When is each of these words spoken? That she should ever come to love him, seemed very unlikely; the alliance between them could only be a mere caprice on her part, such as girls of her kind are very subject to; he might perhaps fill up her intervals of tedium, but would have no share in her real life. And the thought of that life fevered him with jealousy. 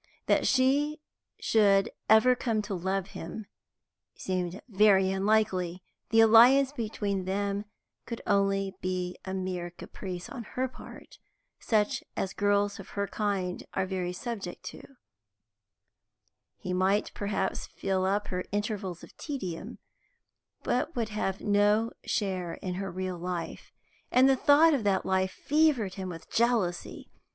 That 0.25 0.47
she 0.47 0.99
should 1.39 1.91
ever 2.09 2.33
come 2.35 2.63
to 2.63 2.73
love 2.73 3.09
him, 3.09 3.45
seemed 4.15 4.59
very 4.67 5.11
unlikely; 5.11 5.83
the 6.09 6.21
alliance 6.21 6.71
between 6.71 7.25
them 7.25 7.65
could 8.07 8.19
only 8.25 8.73
be 8.81 9.15
a 9.25 9.35
mere 9.35 9.69
caprice 9.69 10.27
on 10.27 10.43
her 10.55 10.67
part, 10.67 11.19
such 11.59 12.03
as 12.17 12.33
girls 12.33 12.79
of 12.79 12.89
her 12.97 13.05
kind 13.05 13.63
are 13.75 13.85
very 13.85 14.11
subject 14.11 14.63
to; 14.73 14.81
he 16.57 16.73
might 16.73 17.11
perhaps 17.13 17.67
fill 17.67 18.03
up 18.03 18.29
her 18.29 18.43
intervals 18.51 19.03
of 19.03 19.15
tedium, 19.17 19.77
but 20.63 20.95
would 20.95 21.09
have 21.09 21.41
no 21.41 21.91
share 22.03 22.55
in 22.55 22.73
her 22.73 22.89
real 22.91 23.19
life. 23.19 23.71
And 24.11 24.27
the 24.27 24.35
thought 24.35 24.73
of 24.73 24.83
that 24.83 25.05
life 25.05 25.31
fevered 25.45 25.93
him 25.93 26.09
with 26.09 26.27
jealousy. 26.31 27.11